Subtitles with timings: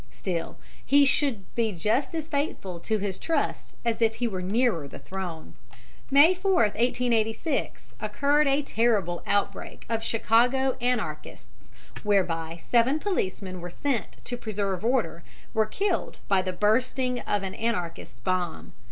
[0.09, 4.15] Still, he should be just as faithful to his trust as he would be if
[4.15, 5.53] he were nearer the throne.
[6.09, 11.69] May 4, 1886, occurred a terrible outbreak of Chicago Anarchists,
[12.01, 18.19] whereby seven policemen sent to preserve order were killed by the bursting of an Anarchist's
[18.21, 18.73] bomb.